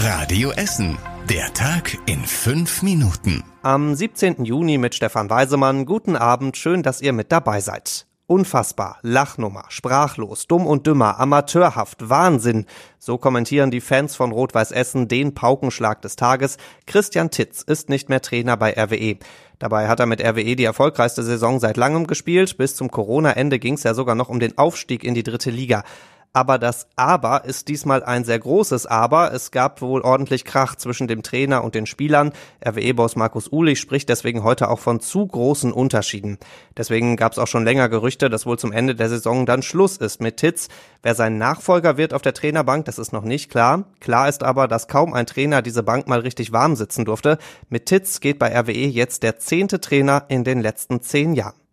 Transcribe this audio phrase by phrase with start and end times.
[0.00, 0.96] Radio Essen.
[1.28, 3.42] Der Tag in fünf Minuten.
[3.62, 4.44] Am 17.
[4.44, 5.86] Juni mit Stefan Weisemann.
[5.86, 8.06] Guten Abend, schön, dass ihr mit dabei seid.
[8.28, 12.66] Unfassbar, Lachnummer, sprachlos, dumm und dümmer, amateurhaft, Wahnsinn.
[13.00, 16.58] So kommentieren die Fans von Rot-Weiß Essen den Paukenschlag des Tages.
[16.86, 19.16] Christian Titz ist nicht mehr Trainer bei RWE.
[19.58, 22.56] Dabei hat er mit RWE die erfolgreichste Saison seit langem gespielt.
[22.56, 25.82] Bis zum Corona-Ende ging es ja sogar noch um den Aufstieg in die dritte Liga.
[26.32, 29.32] Aber das Aber ist diesmal ein sehr großes Aber.
[29.32, 32.32] Es gab wohl ordentlich Krach zwischen dem Trainer und den Spielern.
[32.64, 36.38] RWE-Boss Markus Uhlich spricht deswegen heute auch von zu großen Unterschieden.
[36.76, 39.96] Deswegen gab es auch schon länger Gerüchte, dass wohl zum Ende der Saison dann Schluss
[39.96, 40.68] ist mit Titz.
[41.02, 43.84] Wer sein Nachfolger wird auf der Trainerbank, das ist noch nicht klar.
[44.00, 47.38] Klar ist aber, dass kaum ein Trainer diese Bank mal richtig warm sitzen durfte.
[47.68, 51.67] Mit Titz geht bei RWE jetzt der zehnte Trainer in den letzten zehn Jahren.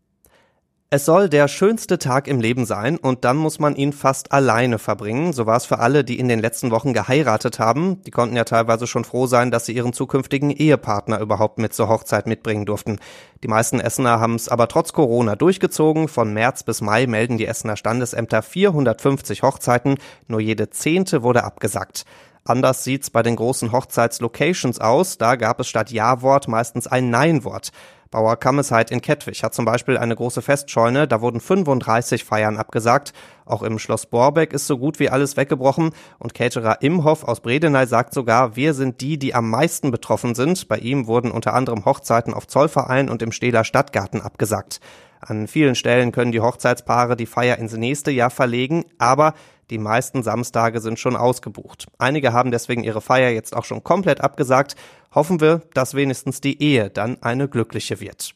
[0.92, 4.78] Es soll der schönste Tag im Leben sein und dann muss man ihn fast alleine
[4.78, 5.34] verbringen.
[5.34, 8.04] So war es für alle, die in den letzten Wochen geheiratet haben.
[8.04, 11.90] Die konnten ja teilweise schon froh sein, dass sie ihren zukünftigen Ehepartner überhaupt mit zur
[11.90, 13.00] Hochzeit mitbringen durften.
[13.44, 16.08] Die meisten Essener haben es aber trotz Corona durchgezogen.
[16.08, 19.98] Von März bis Mai melden die Essener Standesämter 450 Hochzeiten.
[20.28, 22.06] Nur jede zehnte wurde abgesagt.
[22.44, 25.18] Anders sieht's bei den großen Hochzeitslocations aus.
[25.18, 27.72] Da gab es statt Ja-Wort meistens ein Nein-Wort.
[28.16, 33.12] Bauer Kammesheit in Kettwig hat zum Beispiel eine große Festscheune, da wurden 35 Feiern abgesagt.
[33.44, 37.86] Auch im Schloss Borbeck ist so gut wie alles weggebrochen und Caterer Imhoff aus Bredeney
[37.88, 40.70] sagt sogar, wir sind die, die am meisten betroffen sind.
[40.70, 44.80] Bei ihm wurden unter anderem Hochzeiten auf Zollverein und im Stähler Stadtgarten abgesagt.
[45.28, 49.34] An vielen Stellen können die Hochzeitspaare die Feier ins nächste Jahr verlegen, aber
[49.72, 51.88] die meisten Samstage sind schon ausgebucht.
[51.98, 54.76] Einige haben deswegen ihre Feier jetzt auch schon komplett abgesagt.
[55.16, 58.36] Hoffen wir, dass wenigstens die Ehe dann eine glückliche wird.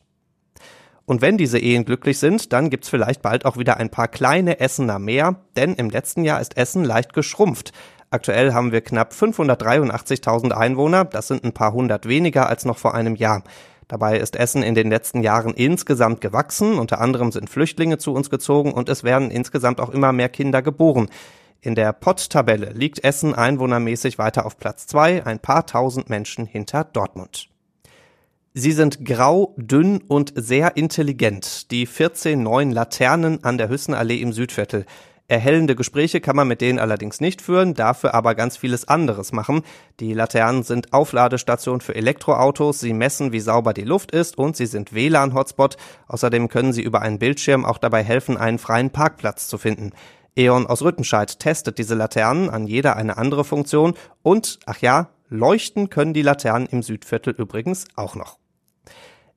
[1.06, 4.60] Und wenn diese Ehen glücklich sind, dann gibt's vielleicht bald auch wieder ein paar kleine
[4.60, 7.72] Essener mehr, denn im letzten Jahr ist Essen leicht geschrumpft.
[8.10, 12.96] Aktuell haben wir knapp 583.000 Einwohner, das sind ein paar hundert weniger als noch vor
[12.96, 13.44] einem Jahr.
[13.90, 16.78] Dabei ist Essen in den letzten Jahren insgesamt gewachsen.
[16.78, 20.62] Unter anderem sind Flüchtlinge zu uns gezogen und es werden insgesamt auch immer mehr Kinder
[20.62, 21.10] geboren.
[21.60, 26.84] In der Pott-Tabelle liegt Essen einwohnermäßig weiter auf Platz zwei, ein paar tausend Menschen hinter
[26.84, 27.50] Dortmund.
[28.54, 31.72] Sie sind grau, dünn und sehr intelligent.
[31.72, 34.86] Die 14 neuen Laternen an der Hüssenallee im Südviertel.
[35.30, 39.62] Erhellende Gespräche kann man mit denen allerdings nicht führen, dafür aber ganz vieles anderes machen.
[40.00, 44.66] Die Laternen sind Aufladestation für Elektroautos, sie messen, wie sauber die Luft ist und sie
[44.66, 45.78] sind WLAN-Hotspot.
[46.08, 49.92] Außerdem können sie über einen Bildschirm auch dabei helfen, einen freien Parkplatz zu finden.
[50.36, 55.92] E.ON aus Rüttenscheid testet diese Laternen, an jeder eine andere Funktion und, ach ja, leuchten
[55.92, 58.40] können die Laternen im Südviertel übrigens auch noch.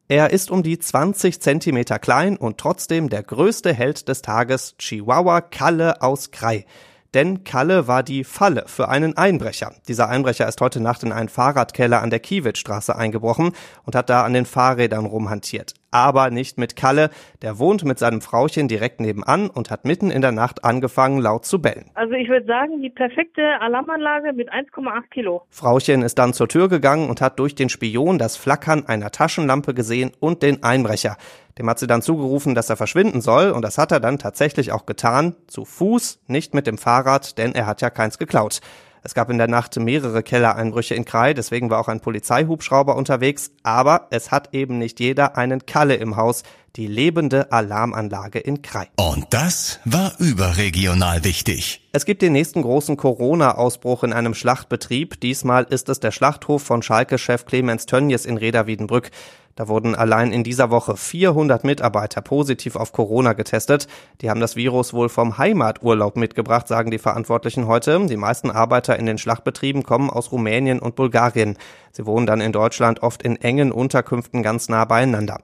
[0.09, 5.41] Er ist um die 20 Zentimeter klein und trotzdem der größte Held des Tages, Chihuahua
[5.41, 6.67] Kalle aus Krai.
[7.15, 9.75] Denn Kalle war die Falle für einen Einbrecher.
[9.89, 13.53] Dieser Einbrecher ist heute Nacht in einen Fahrradkeller an der Kiewitzstraße eingebrochen
[13.85, 17.11] und hat da an den Fahrrädern rumhantiert aber nicht mit Kalle.
[17.43, 21.45] Der wohnt mit seinem Frauchen direkt nebenan und hat mitten in der Nacht angefangen, laut
[21.45, 21.91] zu bellen.
[21.95, 25.43] Also ich würde sagen, die perfekte Alarmanlage mit 1,8 Kilo.
[25.51, 29.75] Frauchen ist dann zur Tür gegangen und hat durch den Spion das Flackern einer Taschenlampe
[29.75, 31.17] gesehen und den Einbrecher.
[31.59, 34.73] Dem hat sie dann zugerufen, dass er verschwinden soll, und das hat er dann tatsächlich
[34.73, 38.61] auch getan, zu Fuß, nicht mit dem Fahrrad, denn er hat ja keins geklaut.
[39.05, 43.51] Es gab in der Nacht mehrere Kellereinbrüche in Krai, deswegen war auch ein Polizeihubschrauber unterwegs,
[43.65, 46.45] aber es hat eben nicht jeder einen Kalle im Haus,
[46.77, 48.89] die lebende Alarmanlage in Krai.
[48.97, 51.89] Und das war überregional wichtig.
[51.93, 55.21] Es gibt den nächsten großen Corona-Ausbruch in einem Schlachtbetrieb.
[55.21, 59.11] Diesmal ist es der Schlachthof von Schalke-Chef Clemens Tönnies in Reda-Wiedenbrück.
[59.55, 63.87] Da wurden allein in dieser Woche 400 Mitarbeiter positiv auf Corona getestet.
[64.23, 68.07] Die haben das Virus wohl vom Heimaturlaub mitgebracht, sagen die Verantwortlichen heute.
[68.07, 71.59] Die meisten Arbeiter in den Schlachtbetrieben kommen aus Rumänien und Bulgarien.
[71.91, 75.41] Sie wohnen dann in Deutschland oft in engen Unterkünften ganz nah beieinander.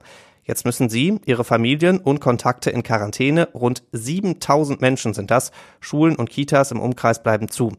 [0.49, 3.49] Jetzt müssen Sie, Ihre Familien und Kontakte in Quarantäne.
[3.53, 5.51] Rund 7000 Menschen sind das.
[5.79, 7.73] Schulen und Kitas im Umkreis bleiben zu.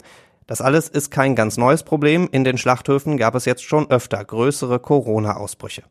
[0.47, 2.28] Das alles ist kein ganz neues Problem.
[2.31, 5.82] In den Schlachthöfen gab es jetzt schon öfter größere Corona-Ausbrüche.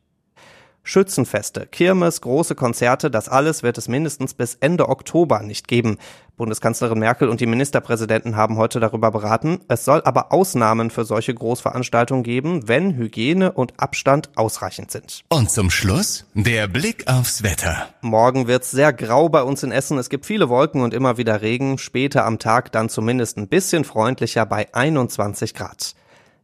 [0.82, 5.98] Schützenfeste, Kirmes, große Konzerte, das alles wird es mindestens bis Ende Oktober nicht geben.
[6.40, 9.60] Bundeskanzlerin Merkel und die Ministerpräsidenten haben heute darüber beraten.
[9.68, 15.20] Es soll aber Ausnahmen für solche Großveranstaltungen geben, wenn Hygiene und Abstand ausreichend sind.
[15.28, 17.90] Und zum Schluss der Blick aufs Wetter.
[18.00, 19.98] Morgen wird's sehr grau bei uns in Essen.
[19.98, 21.76] Es gibt viele Wolken und immer wieder Regen.
[21.76, 25.94] Später am Tag dann zumindest ein bisschen freundlicher bei 21 Grad.